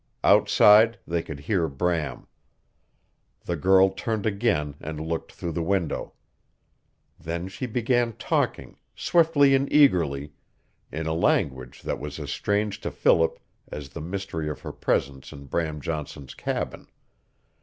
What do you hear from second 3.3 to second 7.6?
The girl turned again and looked through the window. Then